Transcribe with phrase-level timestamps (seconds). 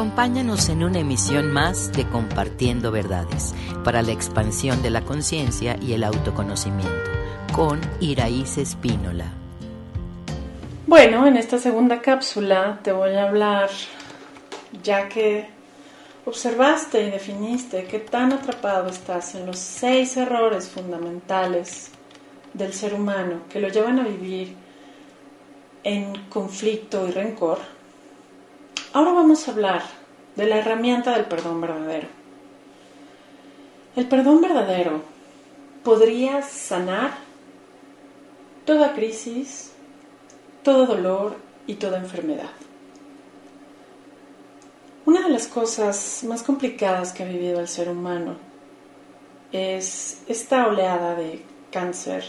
[0.00, 3.54] Acompáñanos en una emisión más de Compartiendo Verdades
[3.84, 7.10] para la expansión de la conciencia y el autoconocimiento
[7.52, 9.26] con Iraíz Espínola.
[10.86, 13.68] Bueno, en esta segunda cápsula te voy a hablar,
[14.82, 15.50] ya que
[16.24, 21.90] observaste y definiste qué tan atrapado estás en los seis errores fundamentales
[22.54, 24.56] del ser humano que lo llevan a vivir
[25.84, 27.58] en conflicto y rencor,
[28.92, 29.82] ahora vamos a hablar
[30.36, 32.08] de la herramienta del perdón verdadero.
[33.96, 35.02] El perdón verdadero
[35.84, 37.12] podría sanar
[38.64, 39.72] toda crisis,
[40.62, 42.50] todo dolor y toda enfermedad.
[45.06, 48.36] Una de las cosas más complicadas que ha vivido el ser humano
[49.50, 52.24] es esta oleada de cáncer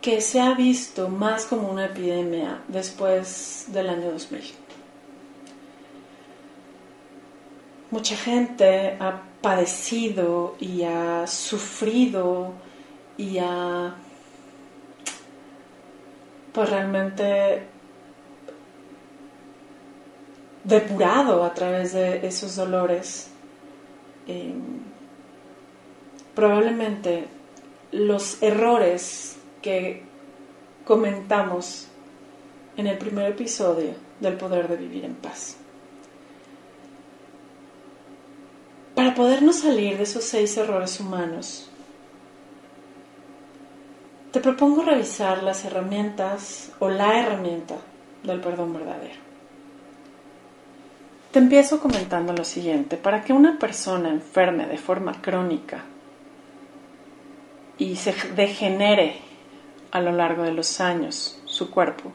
[0.00, 4.65] que se ha visto más como una epidemia después del año 2000.
[7.90, 12.52] Mucha gente ha padecido y ha sufrido
[13.16, 13.94] y ha
[16.52, 17.62] pues realmente
[20.64, 23.30] depurado a través de esos dolores.
[26.34, 27.28] probablemente
[27.92, 30.02] los errores que
[30.84, 31.86] comentamos
[32.76, 35.56] en el primer episodio del poder de vivir en paz.
[39.06, 41.70] Para podernos salir de esos seis errores humanos,
[44.32, 47.76] te propongo revisar las herramientas o la herramienta
[48.24, 49.14] del perdón verdadero.
[51.30, 52.96] Te empiezo comentando lo siguiente.
[52.96, 55.84] Para que una persona enferme de forma crónica
[57.78, 59.20] y se degenere
[59.92, 62.10] a lo largo de los años su cuerpo.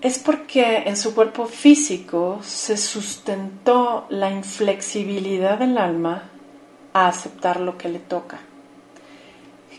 [0.00, 6.30] Es porque en su cuerpo físico se sustentó la inflexibilidad del alma
[6.94, 8.38] a aceptar lo que le toca.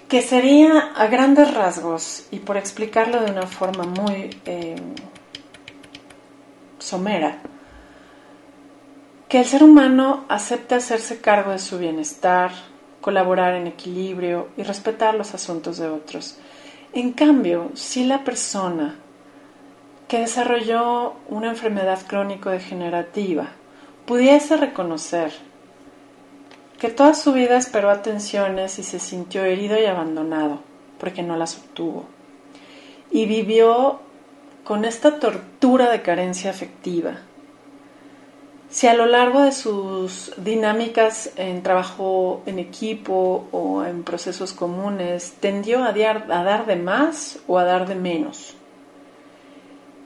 [0.08, 4.76] Que sería a grandes rasgos, y por explicarlo de una forma muy eh,
[6.78, 7.40] somera,
[9.28, 12.52] que el ser humano acepte hacerse cargo de su bienestar,
[13.00, 16.38] colaborar en equilibrio y respetar los asuntos de otros.
[16.94, 18.98] En cambio, si la persona
[20.12, 23.48] que desarrolló una enfermedad crónico-degenerativa.
[24.06, 25.32] Pudiese reconocer
[26.82, 30.60] que toda su vida esperó atenciones y se sintió herido y abandonado
[31.00, 32.08] porque no las obtuvo,
[33.10, 34.02] y vivió
[34.66, 37.20] con esta tortura de carencia afectiva,
[38.70, 45.36] si a lo largo de sus dinámicas en trabajo en equipo o en procesos comunes
[45.40, 48.58] tendió a dar, de más o a dar de menos.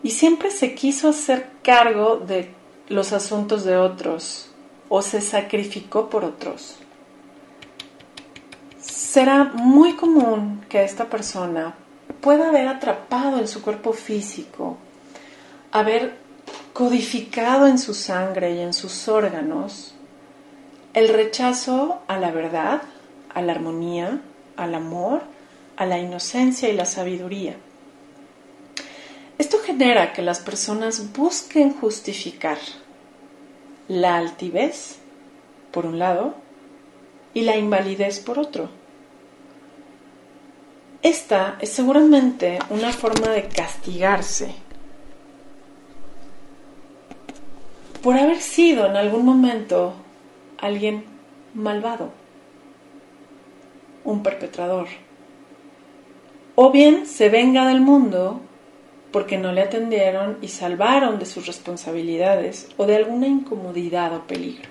[0.06, 2.52] Y siempre se quiso hacer cargo de
[2.90, 4.52] los asuntos de otros
[4.88, 6.76] o se sacrificó por otros.
[8.80, 11.74] Será muy común que esta persona
[12.22, 14.78] pueda haber atrapado en su cuerpo físico,
[15.72, 16.20] haber
[16.74, 19.96] codificado en su sangre y en sus órganos
[20.94, 22.84] el rechazo a la verdad,
[23.34, 24.22] a la armonía,
[24.56, 25.24] al amor,
[25.78, 27.56] a la inocencia y la sabiduría.
[29.38, 32.58] Esto genera que las personas busquen justificar
[33.88, 34.98] la altivez,
[35.72, 36.36] por un lado,
[37.34, 38.70] y la invalidez, por otro.
[41.02, 44.56] Esta es seguramente una forma de castigarse
[48.02, 49.94] por haber sido en algún momento
[50.60, 51.06] alguien
[51.56, 52.12] malvado,
[54.04, 54.88] un perpetrador.
[56.54, 58.42] O bien se venga del mundo
[59.16, 64.68] porque no le atendieron y salvaron de sus responsabilidades o de alguna incomodidad o peligro.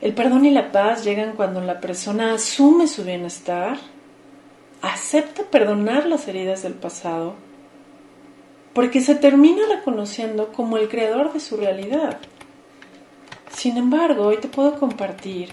[0.00, 3.78] El perdón y la paz llegan cuando la persona asume su bienestar,
[4.80, 7.34] acepta perdonar las heridas del pasado
[8.74, 12.18] porque se termina reconociendo como el creador de su realidad.
[13.50, 15.48] Sin embargo, hoy te puedo compartir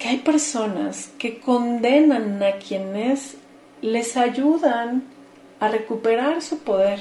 [0.00, 3.36] que hay personas que condenan a quienes
[3.82, 5.16] les ayudan
[5.60, 7.00] a recuperar su poder.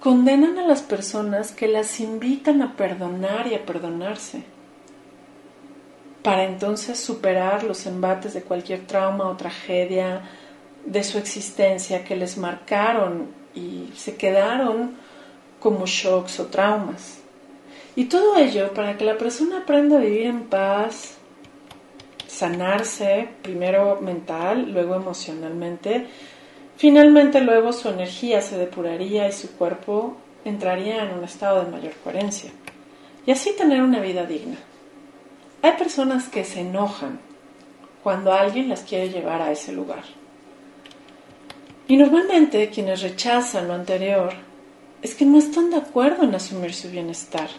[0.00, 4.44] Condenan a las personas que las invitan a perdonar y a perdonarse,
[6.22, 10.22] para entonces superar los embates de cualquier trauma o tragedia,
[10.84, 14.96] de su existencia que les marcaron y se quedaron
[15.60, 17.18] como shocks o traumas.
[17.96, 21.16] Y todo ello para que la persona aprenda a vivir en paz,
[22.26, 26.06] sanarse, primero mental, luego emocionalmente,
[26.80, 30.16] Finalmente luego su energía se depuraría y su cuerpo
[30.46, 32.50] entraría en un estado de mayor coherencia
[33.26, 34.56] y así tener una vida digna.
[35.60, 37.20] Hay personas que se enojan
[38.02, 40.04] cuando alguien las quiere llevar a ese lugar.
[41.86, 44.32] Y normalmente quienes rechazan lo anterior
[45.02, 47.50] es que no están de acuerdo en asumir su bienestar.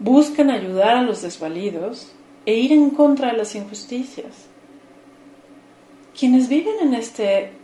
[0.00, 2.10] Buscan ayudar a los desvalidos
[2.46, 4.48] e ir en contra de las injusticias.
[6.18, 7.57] Quienes viven en este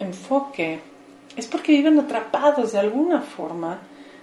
[0.00, 0.80] enfoque
[1.36, 3.78] es porque viven atrapados de alguna forma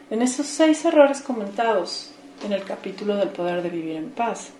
[0.09, 2.11] en esos seis errores comentados
[2.43, 4.51] en el capítulo del poder de vivir en paz.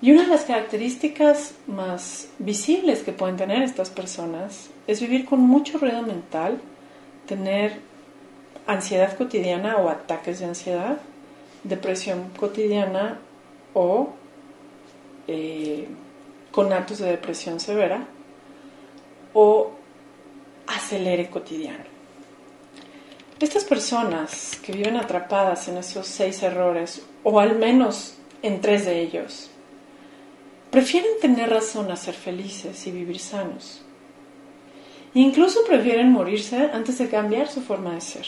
[0.00, 5.40] Y una de las características más visibles que pueden tener estas personas es vivir con
[5.40, 6.60] mucho ruido mental,
[7.26, 7.80] tener
[8.66, 10.98] ansiedad cotidiana o ataques de ansiedad,
[11.64, 13.18] depresión cotidiana
[13.74, 14.10] o
[15.28, 15.88] eh,
[16.50, 18.06] con actos de depresión severa
[19.38, 19.70] o
[20.66, 21.84] acelere cotidiano.
[23.38, 28.98] Estas personas que viven atrapadas en esos seis errores, o al menos en tres de
[28.98, 29.50] ellos,
[30.70, 33.82] prefieren tener razón a ser felices y vivir sanos.
[35.12, 38.26] Incluso prefieren morirse antes de cambiar su forma de ser.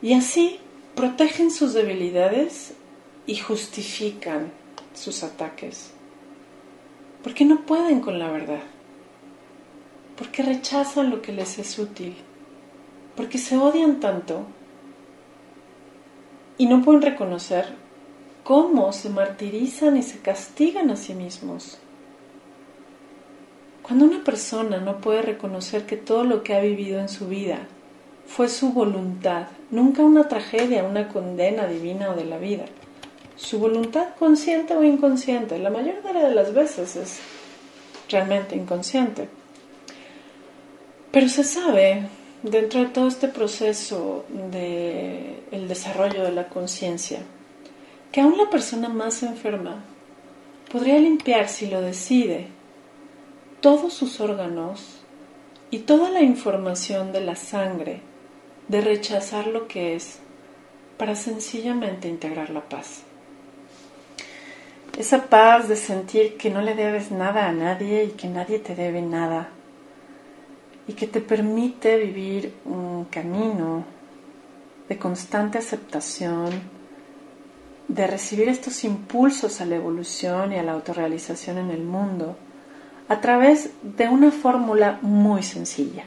[0.00, 0.58] Y así
[0.94, 2.72] protegen sus debilidades
[3.26, 4.52] y justifican
[4.94, 5.90] sus ataques.
[7.22, 8.73] Porque no pueden con la verdad.
[10.16, 12.16] Porque rechazan lo que les es útil.
[13.16, 14.46] Porque se odian tanto
[16.58, 17.66] y no pueden reconocer
[18.44, 21.78] cómo se martirizan y se castigan a sí mismos.
[23.82, 27.58] Cuando una persona no puede reconocer que todo lo que ha vivido en su vida
[28.26, 32.64] fue su voluntad, nunca una tragedia, una condena divina o de la vida,
[33.36, 37.20] su voluntad consciente o inconsciente, la mayoría de las veces es
[38.08, 39.28] realmente inconsciente.
[41.14, 42.08] Pero se sabe,
[42.42, 47.20] dentro de todo este proceso del el desarrollo de la conciencia,
[48.10, 49.84] que aún la persona más enferma
[50.72, 52.48] podría limpiar, si lo decide,
[53.60, 55.04] todos sus órganos
[55.70, 58.00] y toda la información de la sangre
[58.66, 60.18] de rechazar lo que es
[60.98, 63.02] para sencillamente integrar la paz.
[64.98, 68.74] Esa paz de sentir que no le debes nada a nadie y que nadie te
[68.74, 69.53] debe nada.
[70.86, 73.84] Y que te permite vivir un camino
[74.88, 76.50] de constante aceptación,
[77.88, 82.36] de recibir estos impulsos a la evolución y a la autorrealización en el mundo
[83.08, 86.04] a través de una fórmula muy sencilla.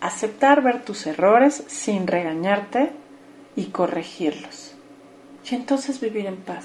[0.00, 2.92] Aceptar ver tus errores sin regañarte
[3.56, 4.74] y corregirlos.
[5.48, 6.64] Y entonces vivir en paz.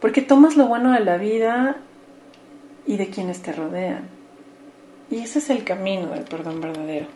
[0.00, 1.76] Porque tomas lo bueno de la vida
[2.86, 4.21] y de quienes te rodean.
[5.12, 7.06] Y ese es el camino del perdón verdadero.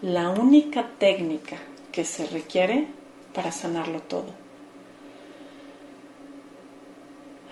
[0.00, 1.58] La única técnica
[1.92, 2.86] que se requiere
[3.34, 4.32] para sanarlo todo.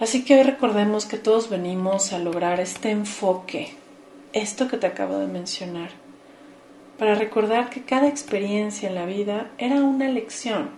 [0.00, 3.75] Así que hoy recordemos que todos venimos a lograr este enfoque,
[4.32, 5.90] esto que te acabo de mencionar,
[6.96, 10.70] para recordar que cada experiencia en la vida era una lección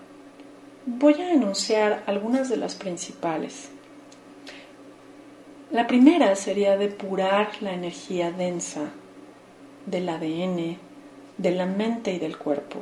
[0.86, 3.68] Voy a enunciar algunas de las principales.
[5.70, 8.90] La primera sería depurar la energía densa
[9.86, 10.76] del ADN,
[11.38, 12.80] de la mente y del cuerpo.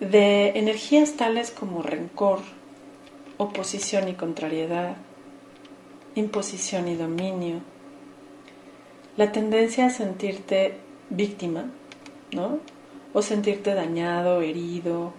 [0.00, 2.40] De energías tales como rencor,
[3.36, 4.96] oposición y contrariedad,
[6.14, 7.60] imposición y dominio,
[9.18, 10.76] la tendencia a sentirte
[11.10, 11.66] víctima,
[12.32, 12.58] ¿no?
[13.12, 15.12] o sentirte dañado, herido,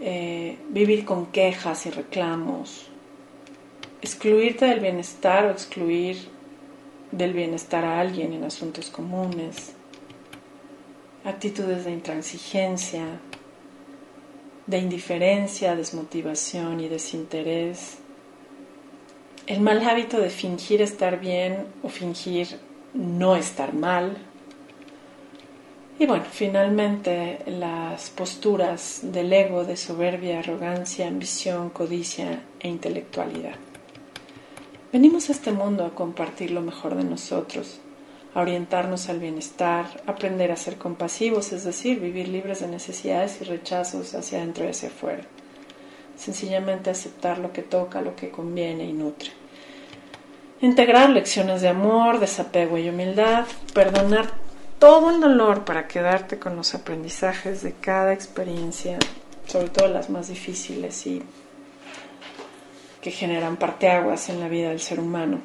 [0.00, 2.87] eh, vivir con quejas y reclamos,
[4.00, 6.16] excluirte del bienestar o excluir
[7.10, 9.72] del bienestar a alguien en asuntos comunes,
[11.24, 13.04] actitudes de intransigencia,
[14.66, 17.98] de indiferencia, desmotivación y desinterés,
[19.46, 22.58] el mal hábito de fingir estar bien o fingir
[22.92, 24.16] no estar mal,
[25.98, 33.56] y bueno, finalmente las posturas del ego de soberbia, arrogancia, ambición, codicia e intelectualidad.
[34.90, 37.78] Venimos a este mundo a compartir lo mejor de nosotros,
[38.34, 43.44] a orientarnos al bienestar, aprender a ser compasivos, es decir, vivir libres de necesidades y
[43.44, 45.24] rechazos hacia adentro y hacia afuera.
[46.16, 49.28] Sencillamente aceptar lo que toca, lo que conviene y nutre.
[50.62, 54.30] Integrar lecciones de amor, desapego y humildad, perdonar
[54.78, 58.98] todo el dolor para quedarte con los aprendizajes de cada experiencia,
[59.46, 61.22] sobre todo las más difíciles, y
[63.00, 65.40] que generan parteaguas en la vida del ser humano.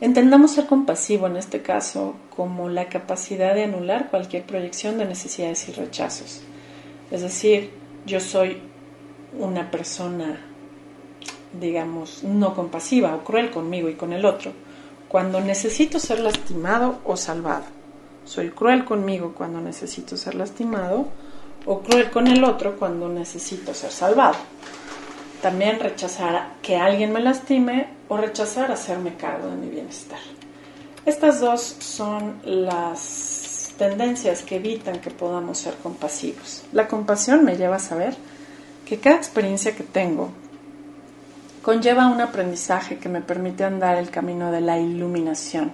[0.00, 5.68] Entendamos ser compasivo en este caso como la capacidad de anular cualquier proyección de necesidades
[5.68, 6.40] y rechazos.
[7.10, 7.70] Es decir,
[8.06, 8.62] yo soy
[9.38, 10.40] una persona,
[11.58, 14.52] digamos, no compasiva o cruel conmigo y con el otro,
[15.08, 17.64] cuando necesito ser lastimado o salvado.
[18.24, 21.08] Soy cruel conmigo cuando necesito ser lastimado
[21.66, 24.36] o cruel con el otro cuando necesito ser salvado.
[25.42, 30.18] También rechazar que alguien me lastime o rechazar hacerme cargo de mi bienestar.
[31.06, 36.64] Estas dos son las tendencias que evitan que podamos ser compasivos.
[36.72, 38.14] La compasión me lleva a saber
[38.84, 40.30] que cada experiencia que tengo
[41.62, 45.72] conlleva un aprendizaje que me permite andar el camino de la iluminación,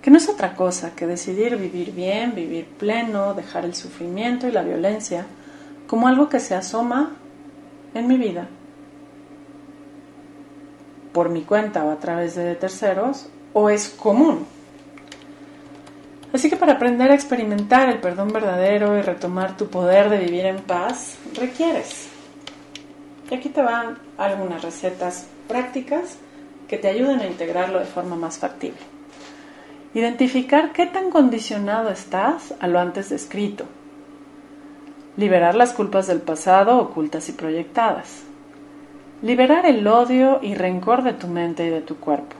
[0.00, 4.52] que no es otra cosa que decidir vivir bien, vivir pleno, dejar el sufrimiento y
[4.52, 5.26] la violencia
[5.86, 7.12] como algo que se asoma
[7.92, 8.48] en mi vida
[11.16, 14.44] por mi cuenta o a través de terceros, o es común.
[16.34, 20.44] Así que para aprender a experimentar el perdón verdadero y retomar tu poder de vivir
[20.44, 22.08] en paz, requieres.
[23.30, 26.18] Y aquí te van algunas recetas prácticas
[26.68, 28.82] que te ayuden a integrarlo de forma más factible.
[29.94, 33.64] Identificar qué tan condicionado estás a lo antes descrito.
[35.16, 38.25] Liberar las culpas del pasado ocultas y proyectadas.
[39.22, 42.36] Liberar el odio y rencor de tu mente y de tu cuerpo.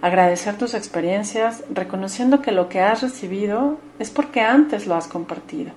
[0.00, 5.72] Agradecer tus experiencias reconociendo que lo que has recibido es porque antes lo has compartido.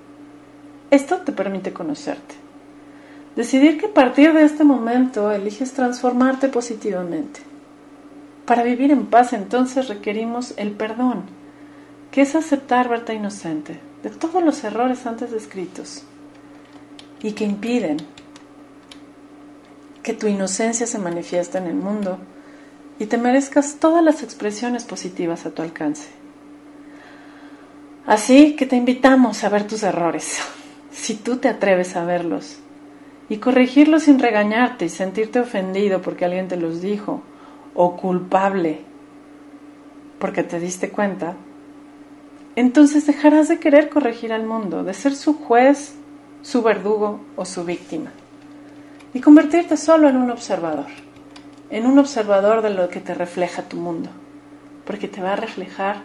[0.91, 2.35] Esto te permite conocerte.
[3.35, 7.39] Decidir que a partir de este momento eliges transformarte positivamente.
[8.45, 11.23] Para vivir en paz entonces requerimos el perdón,
[12.11, 16.03] que es aceptar verte inocente de todos los errores antes descritos
[17.21, 17.97] y que impiden
[20.09, 22.17] que tu inocencia se manifieste en el mundo
[22.97, 26.07] y te merezcas todas las expresiones positivas a tu alcance.
[28.07, 30.39] Así que te invitamos a ver tus errores,
[30.91, 32.57] si tú te atreves a verlos
[33.29, 37.21] y corregirlo sin regañarte y sentirte ofendido porque alguien te los dijo
[37.75, 38.79] o culpable
[40.17, 41.35] porque te diste cuenta,
[42.55, 45.93] entonces dejarás de querer corregir al mundo, de ser su juez,
[46.41, 48.11] su verdugo o su víctima
[49.13, 50.87] y convertirte solo en un observador,
[51.69, 54.09] en un observador de lo que te refleja tu mundo,
[54.85, 55.97] porque te va a reflejar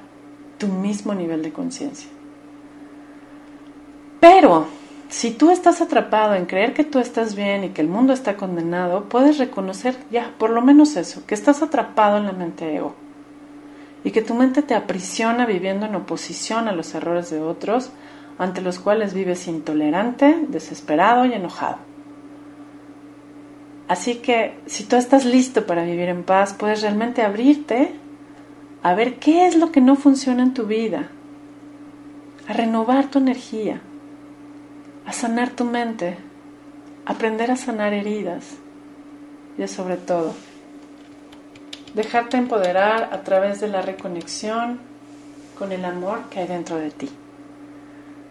[0.59, 2.09] tu mismo nivel de conciencia.
[4.21, 4.67] Pero
[5.09, 8.37] si tú estás atrapado en creer que tú estás bien y que el mundo está
[8.37, 12.95] condenado, puedes reconocer ya, por lo menos eso, que estás atrapado en la mente ego
[14.03, 17.91] y que tu mente te aprisiona viviendo en oposición a los errores de otros,
[18.39, 21.79] ante los cuales vives intolerante, desesperado y enojado.
[23.89, 27.93] Así que si tú estás listo para vivir en paz, puedes realmente abrirte
[28.83, 31.09] a ver qué es lo que no funciona en tu vida,
[32.49, 33.81] a renovar tu energía,
[35.07, 36.17] a sanar tu mente,
[37.07, 38.57] aprender a sanar heridas.
[39.57, 40.35] Y sobre todo
[41.95, 44.81] dejarte empoderar a través de la reconexión
[45.59, 47.09] con el amor que hay dentro de ti.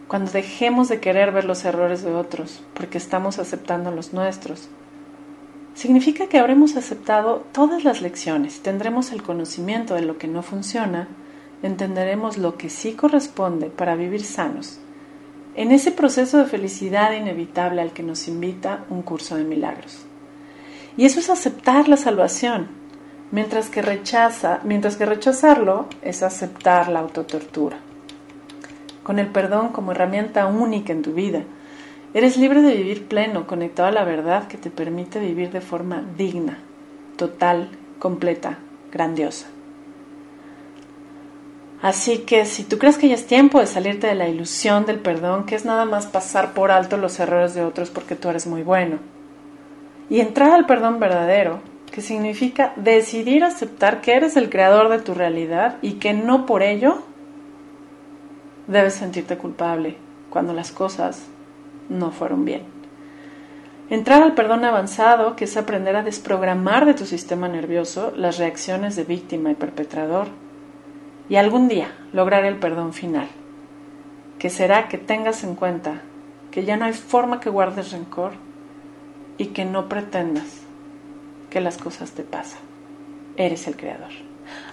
[0.08, 4.68] Cuando dejemos de querer ver los errores de otros porque estamos aceptando los nuestros,
[5.74, 11.08] significa que habremos aceptado todas las lecciones, tendremos el conocimiento de lo que no funciona,
[11.62, 14.80] entenderemos lo que sí corresponde para vivir sanos
[15.56, 20.00] en ese proceso de felicidad inevitable al que nos invita un curso de milagros.
[20.98, 22.68] Y eso es aceptar la salvación,
[23.32, 27.78] mientras que, rechaza, mientras que rechazarlo es aceptar la autotortura.
[29.04, 31.44] Con el perdón como herramienta única en tu vida,
[32.14, 36.04] eres libre de vivir pleno, conectado a la verdad que te permite vivir de forma
[36.18, 36.60] digna,
[37.18, 38.60] total, completa,
[38.92, 39.48] grandiosa.
[41.82, 45.00] Así que si tú crees que ya es tiempo de salirte de la ilusión del
[45.00, 48.48] perdón, que es nada más pasar por alto los errores de otros porque tú eres
[48.48, 49.00] muy bueno,
[50.10, 51.60] y entrar al perdón verdadero,
[51.92, 56.64] que significa decidir aceptar que eres el creador de tu realidad y que no por
[56.64, 57.04] ello
[58.68, 59.98] debes sentirte culpable
[60.30, 61.28] cuando las cosas
[61.90, 62.64] no fueron bien.
[63.90, 68.96] Entrar al perdón avanzado, que es aprender a desprogramar de tu sistema nervioso las reacciones
[68.96, 70.28] de víctima y perpetrador
[71.30, 73.28] y algún día lograr el perdón final,
[74.40, 76.02] que será que tengas en cuenta
[76.52, 78.34] que ya no hay forma que guardes rencor
[79.38, 80.62] y que no pretendas
[81.50, 82.62] que las cosas te pasan.
[83.38, 84.12] Eres el creador.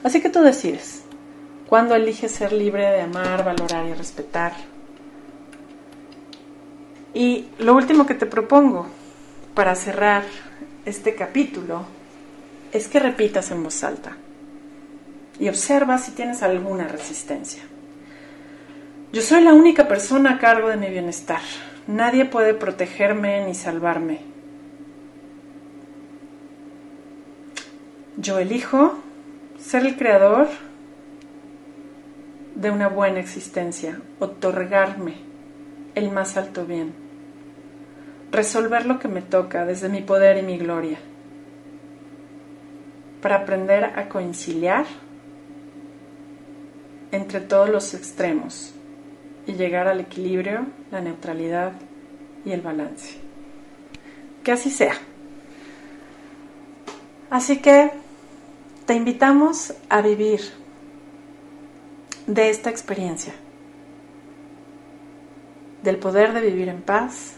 [0.02, 1.04] Así que tú decides
[1.68, 4.52] cuándo eliges ser libre de amar, valorar y respetar.
[7.12, 8.86] Y lo último que te propongo
[9.54, 10.22] para cerrar
[10.84, 11.84] este capítulo
[12.72, 14.16] es que repitas en voz alta
[15.38, 17.62] y observa si tienes alguna resistencia.
[19.12, 21.40] Yo soy la única persona a cargo de mi bienestar.
[21.88, 24.20] Nadie puede protegerme ni salvarme.
[28.16, 28.98] Yo elijo
[29.58, 30.48] ser el creador
[32.54, 35.29] de una buena existencia, otorgarme
[35.94, 36.92] el más alto bien,
[38.30, 40.98] resolver lo que me toca desde mi poder y mi gloria,
[43.20, 44.86] para aprender a conciliar
[47.12, 48.72] entre todos los extremos
[49.46, 51.72] y llegar al equilibrio, la neutralidad
[52.44, 53.18] y el balance.
[54.44, 54.94] Que así sea.
[57.30, 57.90] Así que
[58.86, 60.40] te invitamos a vivir
[62.26, 63.32] de esta experiencia,
[65.82, 67.36] del poder de vivir en paz,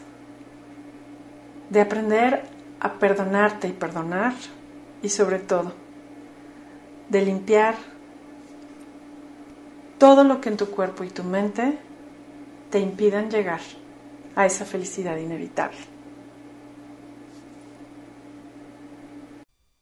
[1.71, 2.43] de aprender
[2.81, 4.35] a perdonarte y perdonar
[5.03, 5.73] y sobre todo
[7.09, 7.77] de limpiar
[9.99, 11.79] todo lo que en tu cuerpo y tu mente
[12.71, 13.61] te impidan llegar
[14.35, 15.77] a esa felicidad inevitable.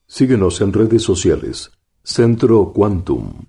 [0.07, 1.71] Síguenos en redes sociales.
[2.03, 3.47] Centro Quantum.